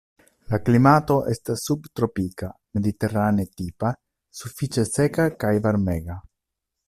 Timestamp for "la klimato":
0.51-1.17